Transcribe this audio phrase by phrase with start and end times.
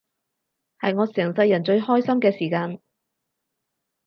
[0.79, 2.81] 係我成世人最開心嘅時間